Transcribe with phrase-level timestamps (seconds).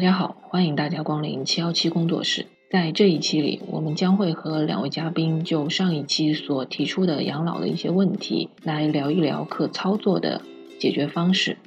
[0.00, 2.46] 大家好，欢迎大家光临七幺七工作室。
[2.70, 10.40] 在这一期里，我们将会和两位嘉宾就上一期所提出的养老的一些问题来聊一聊可操作的
[10.78, 11.58] 解决方式，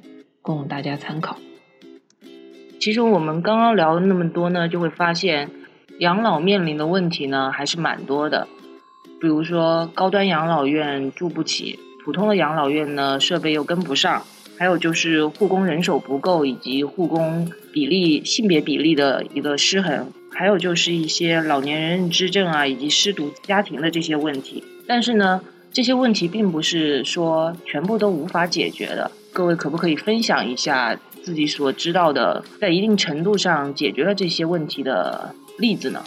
[0.42, 1.36] 供大家参考。
[2.80, 5.48] 其实我们刚刚聊了那么多呢，就会发现
[6.00, 8.48] 养老面临的问题呢还是蛮多的。
[9.20, 14.24] 比如说高端养老院住不起，普通的养老院呢设备又跟不上。
[14.56, 24.62] 还有就是护工人手不够，以及护工比例、性别比例的一个失衡，还有就是一些老年人认知症啊，以及失独家庭的这些问题。
[24.86, 25.40] 但是呢，
[25.72, 29.10] 这些问题并不是说全部都无法解决的。
[29.32, 36.04] 各位可不可以分享一下自己所知道的，在一定程度上解决了这些问题的例子呢？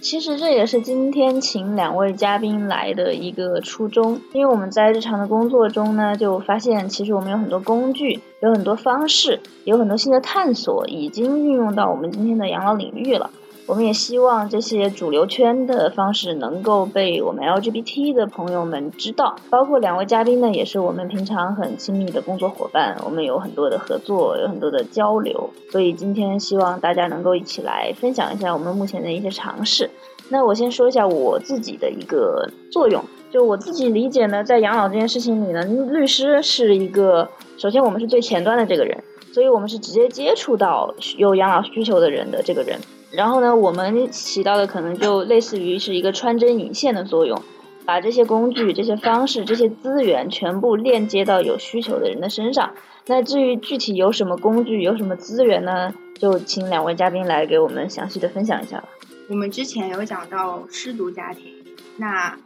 [0.00, 13.30] 其实这也是今天请两位嘉宾来的一个初衷，因为我们在日常的工作中呢，就发现其实我们有很多工具，有很多方式，有很多新的探索，已经运用到我们今天的养老领域了。
[13.68, 29.90] 我们也希望这些主流圈的方式能够被我们 LGBT 的朋友们知道，包括两位嘉宾呢，也是我们平常很亲密的工作伙伴，我们有很多的合作，有很多的交流，所以今天希望大家能够一起来分享一下我们目前的一些尝试。
[30.30, 42.80] 那我先说一下我自己的一个作用，就我自己理解呢，在养老这件事情里呢，律师是一个，首先我们是最前端的这个人，所以我们是直接接触到有养老需求的人的这个人。
[43.10, 47.42] 然后呢，我们起到的可能就类似于是一个穿针引线的作用，
[47.86, 52.74] 把这些工具、这些方式、这些资源全部链接到有需求的人的身上。
[53.06, 55.94] 那至于具体有什么工具、有什么资源呢？
[56.18, 58.88] 就请两位嘉宾来给我们详细的分享一下吧。
[59.30, 61.64] 我们之前有讲到失独家庭，
[61.96, 62.36] 那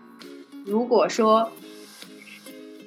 [0.65, 1.51] 如果说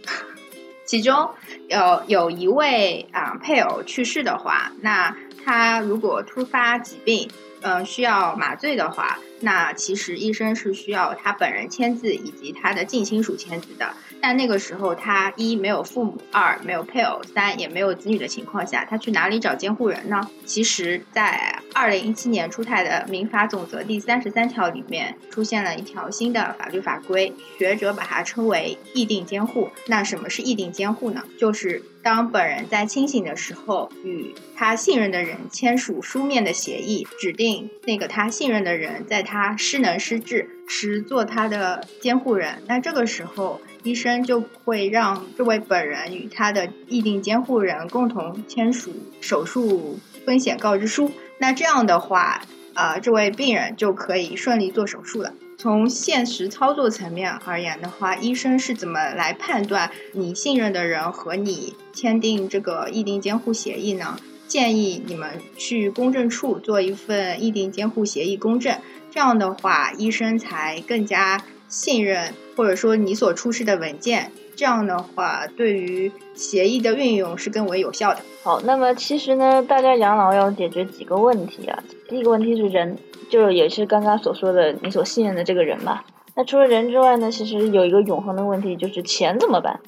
[0.85, 1.31] 其中
[1.67, 7.27] 有有一位啊配偶去世的话，那他如果突发疾病。
[7.65, 13.91] 嗯，需要麻醉的话，那其实医生是需要他本人签字以及他的近亲属签字的。
[14.21, 20.29] 但那个时候，他一没有父母，二没有配偶，三也没有子女的情况下，他去哪里找监护人呢？
[20.45, 29.71] 其实，在二零一七年出台的《民法总则》第三十三条里面，出现了一条新的法律法规，学者把它称为“议定监护”。
[29.87, 31.23] 那什么是议定监护呢？
[31.39, 42.61] 就是当本人在清醒的时候，与他信任的人签署书面的协议，指定那个他信任的人在他失能失智时做他的监护人。
[42.67, 51.11] 那这个时候，医生就会让这位本人与他的议定监护人共同签署手术风险告知书。
[51.39, 52.43] 那这样的话，
[52.75, 55.33] 呃，这位病人就可以顺利做手术了。
[55.57, 64.19] 从现实操作层面而言的话，医生是怎么来判断你信任的人和你签订这个议定监护协议呢？
[64.47, 68.77] 建议你们去公证处做一份议定监护协议公证，
[69.09, 71.43] 这样的话，医生才更加。
[71.67, 78.21] 信任，或者说你所出示的文件，这样的话，对于协议的运用是更为有效的。
[78.43, 81.83] 好，那么其实呢，大家养老要解决几个问题啊。
[82.07, 82.97] 第一个问题是人，
[83.29, 86.01] 就是也是刚刚所说的你所信任的这个人嘛。
[86.35, 89.79] 那除了人之外呢，其实有一个永恒的问题，就是钱怎么办？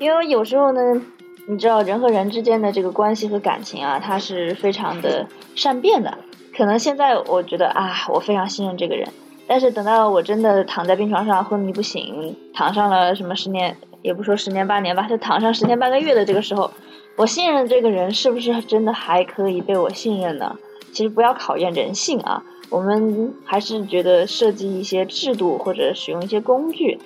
[0.00, 1.00] 因为有时候呢，
[1.48, 6.18] 你知道人和人之间的这个关系和感情啊，它是非常的善变的。
[6.56, 9.08] 可能现在我觉得啊，我非常信任这个人。
[9.48, 16.70] 但是等到我真的躺在病床上昏迷不醒，躺上了什么十年，也不说十年八年吧，就躺上十天半个月的这个时候，
[17.16, 20.56] 我信任这个人是不是真的还可以被我信任呢？
[20.92, 26.98] 其实不要考验人性啊，我们还是觉得设计一些制度或者使用一些工具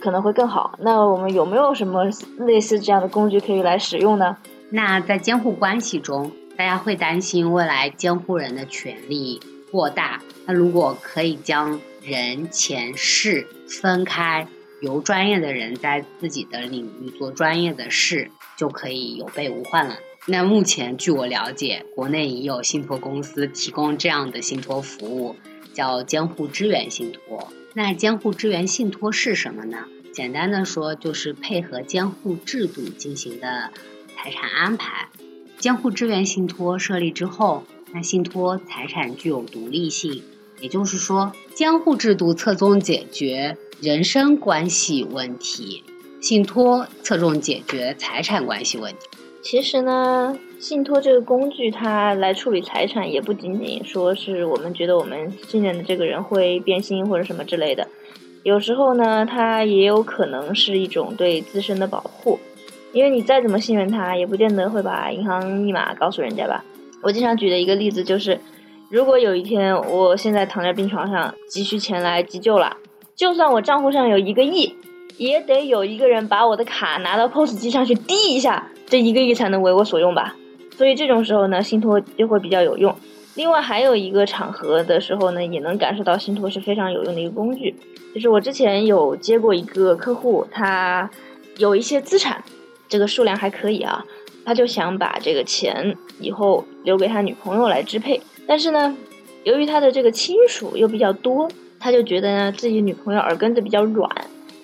[0.00, 0.78] 可能会更好。
[0.80, 2.04] 那我们有没有什么
[2.38, 4.36] 类似这样的工具可以来使用呢？
[4.70, 9.40] 那在监护关系中，大家会担心未来监护人的权利？
[9.70, 14.46] 过大，那如果可以将人、钱、事分开，
[14.82, 19.96] 由专业的人在自己的领域做专业的事，就可以有备无患了。
[20.26, 25.36] 那目前据我了解，国内已有信托公司提供这样的信托服务，
[25.72, 27.50] 叫监护支援信托。
[27.72, 29.86] 那监护支援信托是什么呢？
[30.12, 33.70] 简单的说，就是配合监护制度进行的
[34.14, 35.08] 财产安排。
[35.58, 37.64] 监护支援信托设立之后。
[37.94, 40.22] 那信托财产具有独立性，
[40.62, 45.82] 也就是说，监护制度侧重解决人身关系问题，
[46.20, 48.98] 信托侧重解决财产关系问题。
[49.42, 57.88] 其实呢，信托这个工具，它来处理财产，也不仅仅说是我们觉得我们信任的这个人会变心或者什么之类的，
[58.44, 62.38] 有时候呢，它也有可能是一种对自身的保护，
[62.92, 66.64] 因为你再怎么信任他，也不见得会把银行密码告诉人家吧。
[67.02, 68.38] 我经常举的一个例子就是，
[68.92, 72.76] 如果有一天我现在躺在病床上，急需钱来急救了，
[73.16, 74.76] 就算我账户上有一个亿，
[75.16, 80.36] 也得有一个人把我的卡拿到 POS 机上去滴一下，这一个亿才能为我所用吧。
[80.76, 82.94] 所以这种时候呢，信托就会比较有用。
[83.34, 87.74] 另外还有一个场合的时候呢，也能感受到信托是非常有用的一个工具。
[88.14, 91.08] 就是我之前有接过一个客户，他
[91.56, 92.44] 有一些资产，
[92.90, 94.04] 这个数量还可以啊，
[94.44, 98.20] 他就想把这个钱以后留给他女朋友来支配。
[98.46, 98.96] 但是呢，
[99.44, 101.48] 由于他的这个亲属又比较多，
[101.80, 104.08] 他就觉得呢自己女朋友耳根子比较软。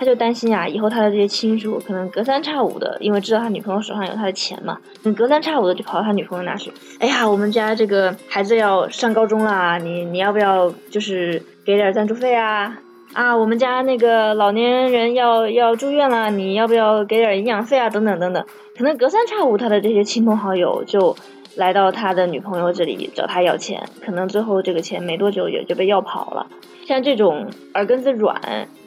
[0.01, 6.71] 他就担心啊，以后他的这些亲属可能隔三差五的，因为知道他女朋友手上有他的钱嘛，你隔三差五的就跑到他女朋友那去。
[7.01, 12.79] 哎呀，我们家这个孩子要上高中了，你你要不要就是给点赞助费啊？
[13.13, 17.91] 啊，我们家那个老年人要要住院了，你要不要给点营养费啊？
[17.91, 18.47] 等等等等，
[18.77, 21.17] 可能隔三差五他的这些亲朋好友就
[21.59, 26.47] 来到他的女朋友这里找他要钱，可能最后这个钱没多久也就被要跑了。
[26.87, 28.41] 像这种耳根子软、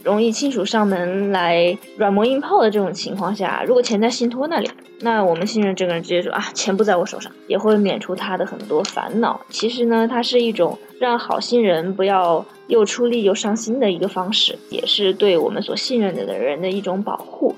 [0.03, 4.69] 容易亲属上门来软磨硬泡的这种情况下，如果钱在信托那里，
[5.01, 9.41] 那我们信任这个人直接说啊，钱不在我手上，也会免除他的很多烦恼。
[9.49, 17.53] 其实呢，它是一种让好心人不要又出力又伤心的一个方式，也是对我们所信任的人的一种保护。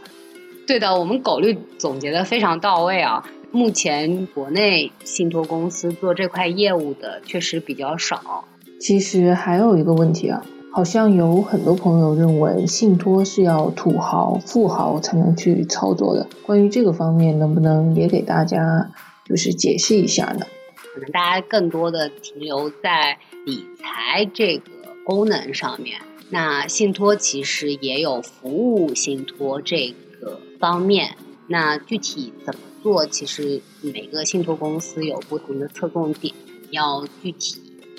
[0.66, 3.24] 对的，我们狗律总结的非常到位啊。
[3.54, 8.46] 目前国内信托公司做这块业务的确实比较少。
[8.80, 16.28] 其实还有一个问题啊，好像有很多朋友认为信托是要土豪、富豪才能去操作的。
[16.42, 18.90] 关于这个方面，能不能也给大家
[19.24, 20.48] 就是解释一下呢？
[20.92, 24.64] 可能大家更多的停留在理财这个
[25.06, 26.00] 功能上面，
[26.32, 31.12] 那信托其实也有服务信托这个方面。
[31.46, 36.35] 那具体怎么做，其实每个信托公司有不同的侧重点，
[36.69, 37.56] 要具体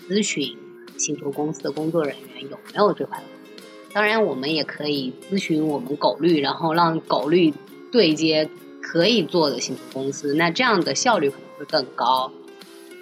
[0.06, 0.56] 咨询。
[0.96, 3.20] 信托公司的工作人员有没有这块？
[3.92, 7.52] 当然，我们也可以咨询我们狗律，然后让狗律
[7.90, 8.48] 对接
[8.80, 12.30] 可以做的信托公司，那这样的效率可能会更高。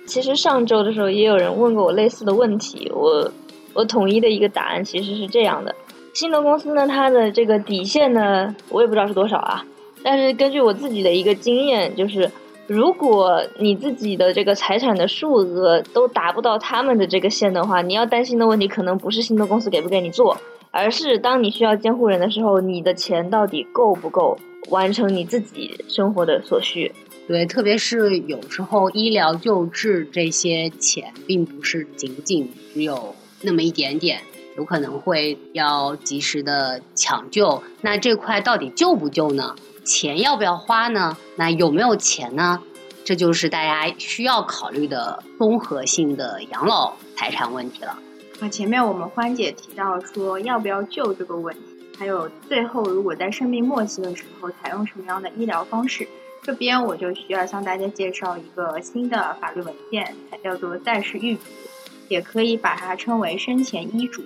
[0.07, 3.31] 其实上周的时候也有人问过我类似的问题，我
[3.75, 5.75] 我统一的一个答案其实是这样的：
[6.15, 9.67] 信托公司呢，它的这个底线呢，我也不知道是多少啊，
[10.03, 12.31] 但是根据我自己的一个经验，就是。
[12.69, 20.39] 如果你自己的这个财产的数额都达不到他们的这个线的话，你要担心的问题可能不是信托公司给不给你做，
[20.71, 24.39] 而是当你需要监护人的时候，你的钱到底够不够
[24.71, 26.93] 完成你自己生活的所需？
[27.27, 34.21] 对，特别是有时候医疗救治这些钱并不是仅仅只有那么一点点，
[34.57, 39.57] 有可能会要及时的抢救，那这块到底救不救呢？
[39.85, 41.17] 钱要不要花呢？
[41.37, 42.61] 那有没有钱呢？
[43.05, 47.99] 这就是大家需要考虑的综合性的养老财产问题了。
[48.41, 51.61] 啊，前面我们欢姐提到说要不要救这个问题，
[51.99, 56.07] 还有最后如果在生命末期的时候采用什么样的医疗方式，
[56.43, 61.43] 这边我就需要向大家介绍一个新的法律文件，它叫做在世预嘱，
[62.09, 64.23] 也可以把它称为生前医嘱。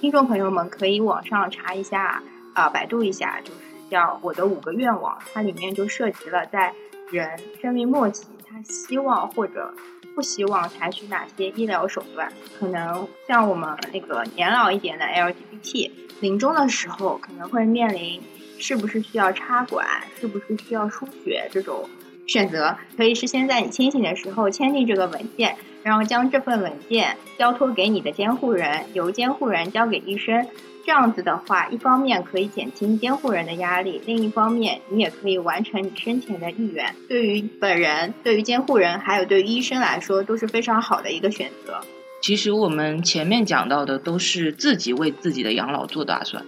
[0.00, 2.22] 听众朋友们可以网上查一下，
[2.54, 3.69] 啊，百度一下，就是。
[3.90, 6.72] 叫我的五个愿望，它里面就涉及了在
[7.10, 9.74] 人生命末期，他希望或者
[10.14, 12.32] 不希望采取哪些医疗手段。
[12.58, 18.22] 可能像我们那个年老一点的 LGBT，临终的时候可能会面临
[18.58, 19.86] 是不是需要插管，
[20.20, 21.88] 是不是需要输血这种
[22.26, 30.46] 选择，可以是先在你清醒的时候签订这个文件，然后将这份文件交托给你的监护人，由监护人交给医生。
[30.84, 36.94] 这样子的话，一方面可以减轻监护人的压力，另一方面你也可以完成你生前的意愿。
[37.08, 41.80] 对于本人、对于监护人，还有对于医生来说，都是非常好的一个选择。
[42.22, 46.44] 其实我们前面讲到的都是自己为自己的养老做打算。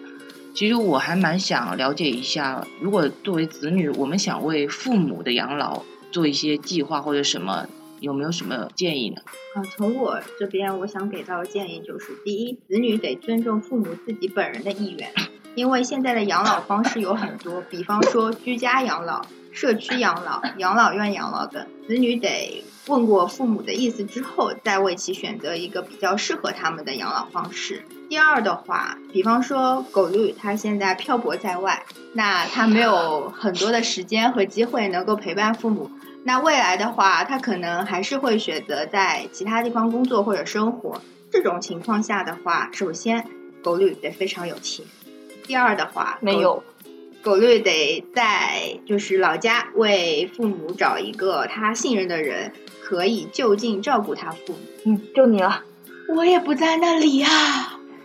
[0.55, 7.67] 其实我还蛮想了解一下，如果作为子女，我们想为父母的养老做一些计划或者什么。
[8.03, 9.23] 有没有什么建议呢？
[9.55, 15.09] 啊，从我这边，我想给到的建议就是：第一，子女得尊重父母自己本人的意愿，
[15.55, 27.85] 因为现在的养老方式有很多，比方说居家养老、社区养老、养老院养老等，子女得问过父母的意思之后，再为其选择一个比较适合他们的养老方式。
[28.09, 35.89] 第二的话，比方说狗绿他现在漂泊在外，那他没有很多的时间和机会能够陪伴父母。
[36.25, 41.01] 那未来的话，他可能还是会选择在其他地方工作或者生活。
[41.31, 43.25] 这种情况下的话，首先
[43.63, 44.85] 狗绿得非常有钱，
[45.47, 46.63] 第二的话没有，
[47.23, 52.53] 狗绿得在就是老家为父母找一个他信任的人。
[52.85, 54.59] 可以就近照顾他父母。
[54.85, 55.63] 嗯，就你了。
[56.15, 57.31] 我也不在那里啊。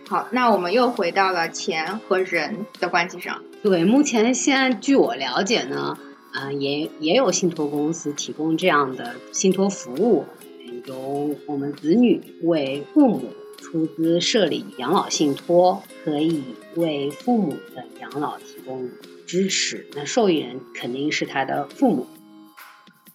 [0.08, 3.42] 好，那我们又回到了钱和人的关系上。
[3.62, 5.98] 对，目前现在据我了解呢，
[6.32, 10.24] 啊、也也有信托公司提供这样的信托服务，
[10.86, 16.42] 由我们子女为父母出资设立养老信托，可以
[16.76, 18.88] 为父母的养老提供
[19.26, 19.86] 支持。
[19.94, 22.06] 那受益人肯定是他的父母。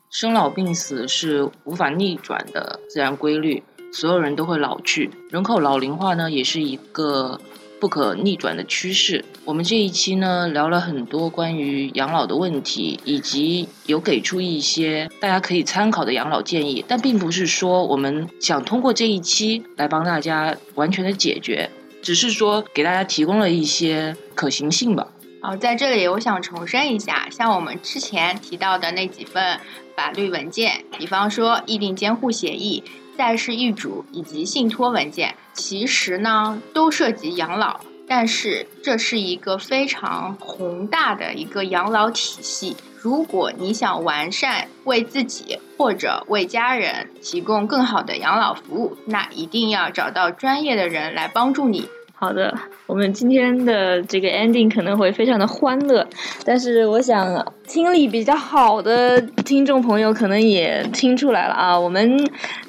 [0.09, 7.39] 生老病死是无法逆转的自然规律，所有人都会老去，人口老龄化呢也是一个
[7.83, 9.25] 不可逆转的趋势。
[9.43, 21.69] 我们这一期呢聊了很多关于养老的问题，以及有给出一些大家可以参考的养老建议，但并不是说我们想通过这一期来帮大家完全的解决，
[22.01, 25.05] 只是说给大家提供了一些可行性吧。
[25.41, 29.59] 好，在这里我想重申一下，像我们之前提到的那几份
[29.93, 32.81] 法律文件，比方说议定监护协议、
[33.17, 42.75] 在世遗嘱以及信托文件，其实呢都涉及养老，但是这是一个非常宏大的一个养老体系。
[42.99, 51.89] 如果你想完善为自己或者为家人提供更好的养老服务，那一定要找到专业的人来帮助你。
[52.23, 56.07] 好的，我们今天的这个 ending 可能会非常的欢乐，
[56.45, 62.17] 但是我想听力比较好的听众朋友可能也听出来了啊，我们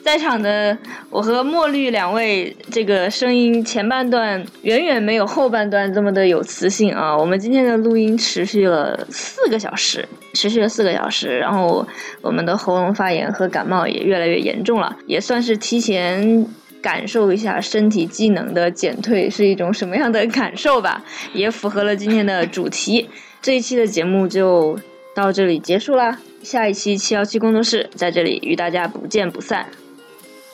[0.03, 0.77] 在场的
[1.09, 7.17] 我和墨绿两位，这个声音前半段远远没有后半段这么的有磁性啊。
[7.17, 11.87] 我们今天的录音持续了四个小时，持续了四个小时，然后
[12.21, 16.45] 我们的喉咙发炎和感冒也越来越严重了，也算是提前。
[16.85, 23.09] 感受一下身体机能的减退是一种什么样的感受吧，也符合了今天的主题。
[23.41, 24.79] 这一期的节目就
[25.15, 29.71] 到这里结束啦，下一期七幺七工作室在这里与大家不见不散，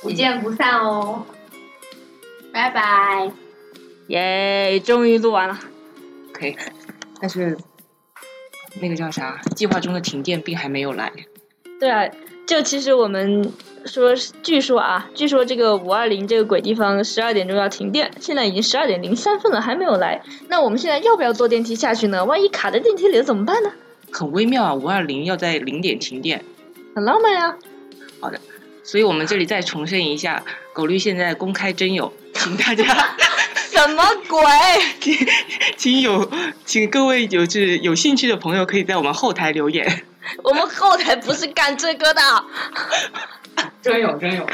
[0.00, 1.26] 不见不散哦，
[2.52, 3.28] 拜拜。
[4.06, 4.78] 耶！
[4.78, 5.58] 终于录完了，
[6.32, 6.56] 可以，
[7.20, 7.58] 但是
[8.80, 11.10] 那个叫啥，计划中的停电并还没有来。
[11.80, 12.08] 对啊，
[12.50, 13.52] 就其实我们
[13.84, 20.20] 说，据说啊，据说这个五二零这个鬼地方十二点钟要停电，现在已经十二点零三分了，还没有来。
[20.48, 22.24] 那我们现在要不要坐电梯下去呢？
[22.24, 23.70] 万一卡在电梯里了怎么办呢？
[24.10, 26.44] 很微妙啊，五二零要在零点停电，
[26.96, 27.56] 很浪漫呀。
[28.18, 28.40] 好的，
[28.82, 30.42] 所以我们这里再重申一下，
[30.72, 32.84] 狗绿现在公开征友，请大家
[33.80, 34.40] 什么鬼？
[35.00, 35.16] 请
[35.78, 36.30] 请有
[36.66, 40.04] 请各位有是有兴趣的朋友可以在我们后台留言。
[40.44, 42.20] 我们后台不是干这个的，
[43.80, 44.46] 真有真有。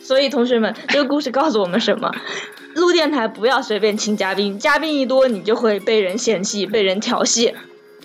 [0.00, 2.10] 所以同学们，这个故事告诉我们什么？
[2.74, 7.54] 录电台不要随便请嘉宾，嘉宾一多你就会被人嫌弃、被人调戏。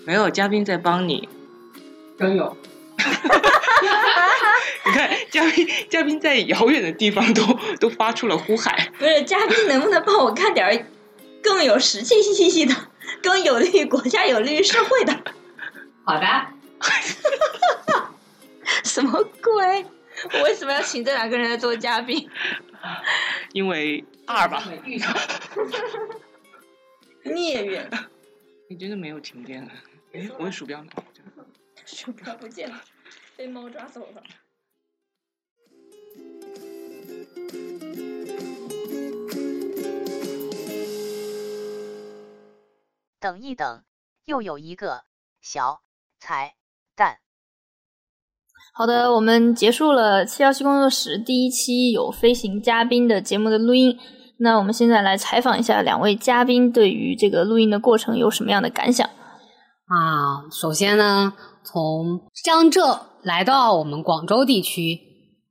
[0.04, 1.30] 没有嘉宾在帮你，
[2.20, 2.58] 真有。
[4.86, 7.42] 你看，嘉宾嘉宾在遥远的地方都
[7.80, 8.74] 都发出了呼喊。
[8.98, 10.86] 不是，嘉宾能不能帮我看点儿
[11.44, 12.74] 更有实际信息的、
[13.22, 15.14] 更有利于国家、有利于社会的？
[16.06, 16.48] 好的。
[18.84, 19.86] 什么鬼？
[20.34, 22.30] 我为什么要请这两个人来做嘉宾？
[23.54, 24.64] 因为二吧。
[27.24, 27.90] 孽缘。
[28.70, 29.72] 你真的没有停电了？
[30.14, 30.90] 哎，我的鼠标呢？
[31.86, 32.82] 鼠标不见了，
[33.38, 34.24] 被猫抓走了。
[43.20, 43.84] 等一等，
[44.26, 45.04] 又有一个
[45.40, 45.82] 小
[46.20, 46.56] 彩
[46.96, 47.20] 蛋。
[48.74, 54.00] 好的，我们结束了七幺七工作室第一期有飞行嘉宾的节目的录音。
[54.40, 59.08] 那我们现在来采访一下两位嘉宾对于这个录音的过程有什么样的感想？
[59.08, 64.98] 啊，首先呢，从江浙来到我们广州地区，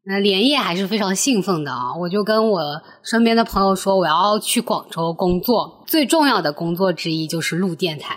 [0.06, 1.94] 那连夜还是非常兴奋的啊！
[1.94, 2.62] 我就跟我
[3.04, 8.16] 身边的朋友说，我要去广州工作，最重要的工作之一就是录电台。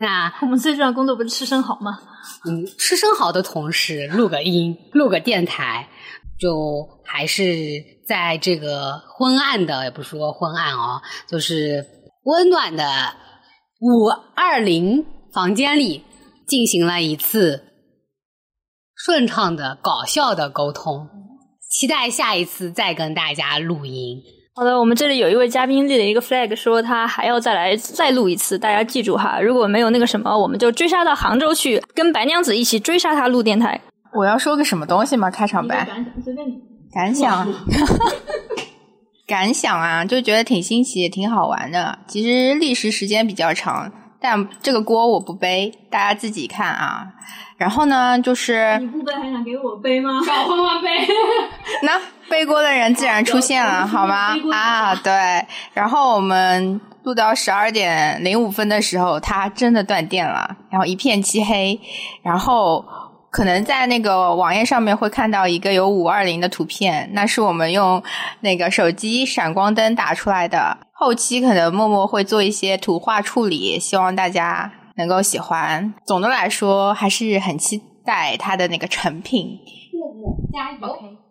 [0.00, 2.00] 那我们最重要的工作不是吃生蚝吗？
[2.48, 5.88] 嗯，吃生蚝的同时录个音，录个电台，
[6.40, 7.44] 就还是
[8.08, 11.86] 在这个昏暗的，也不是说昏暗哦，就是
[12.24, 13.14] 温暖的
[13.80, 16.02] 五二零房间里
[16.48, 17.62] 进行了一次
[18.96, 21.08] 顺畅的、搞笑的沟通。
[21.70, 24.22] 期待下一次再跟大家录音。
[24.54, 33.78] 好的，我们这里有一位嘉宾立了一个 flag，说他还要再来再录一次，大家记住哈，如果没有那个什么，我们就追杀到杭州去，跟白娘子一起追杀他录电台。
[34.14, 35.30] 我要说个什么东西吗？
[35.30, 35.86] 开场白？
[36.90, 37.52] 感想，
[39.28, 41.98] 感想啊，就觉得挺新奇，也挺好玩的。
[42.06, 43.92] 其实历时时间比较长，
[44.28, 47.06] 但这个锅我不背，大家自己看啊。
[47.56, 50.20] 然后呢，就是你不背还想给我背吗？
[50.26, 50.88] 找欢欢背。
[51.86, 51.92] 那
[52.28, 55.12] 背锅的人自然出现了，好吗啊，对。
[55.72, 61.80] 然后我们录到十二点零五分的时候，它真的断电了，然后一片漆黑，
[62.24, 62.84] 然后。
[63.36, 68.02] 可能在那个网页上面会看到一个有五二零的图片，那是我们用
[68.40, 70.78] 那个手机闪光灯打出来的。
[70.90, 75.92] 后期可能默默会做一些图画处理，希望大家能够喜欢。
[76.06, 79.58] 总的来说，还是很期待它的那个成品。
[79.92, 81.25] 默默加油。